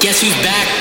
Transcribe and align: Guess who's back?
Guess 0.00 0.22
who's 0.22 0.32
back? 0.42 0.79